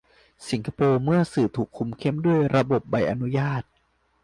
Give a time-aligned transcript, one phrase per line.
[0.49, 3.63] สิงคโปร์ เมื่อสื่อถูกคุมเข้มด้วยระบบใบอนุญาต